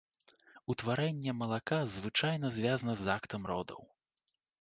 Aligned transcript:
Утварэнне 0.73 1.35
малака 1.41 1.77
звычайна 1.95 2.47
звязана 2.57 2.93
з 3.03 3.13
актам 3.17 3.41
родаў. 3.51 3.81